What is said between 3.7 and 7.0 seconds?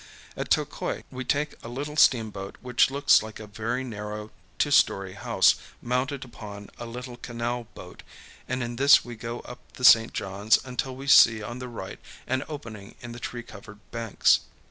narrow two story house mounted upon a